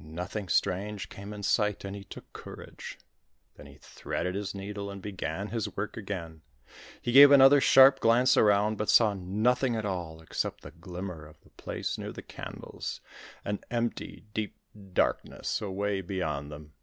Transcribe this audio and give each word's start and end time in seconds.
Nothing 0.00 0.48
strange 0.50 1.08
came 1.08 1.32
in 1.32 1.42
sight 1.42 1.82
and 1.82 1.96
he 1.96 2.04
took 2.04 2.34
courage. 2.34 2.98
Then 3.54 3.64
he 3.64 3.78
threaded 3.80 4.34
his 4.34 4.54
needle 4.54 4.90
and 4.90 5.00
began 5.00 5.48
his 5.48 5.74
work 5.78 5.96
again. 5.96 6.42
He 7.00 7.10
gave 7.10 7.30
another 7.32 7.58
sharp 7.58 7.98
glance 8.00 8.36
around, 8.36 8.76
but 8.76 8.90
saw 8.90 9.14
nothing 9.14 9.76
at 9.76 9.86
all 9.86 10.20
except 10.20 10.60
the 10.60 10.72
glimmer 10.72 11.24
of 11.24 11.40
the 11.40 11.48
place 11.48 11.96
near 11.96 12.12
the 12.12 12.20
candles, 12.20 13.00
and 13.46 13.64
empty, 13.70 14.26
deep 14.34 14.56
darkness 14.92 15.58
away 15.62 16.02
beyond 16.02 16.52
them. 16.52 16.74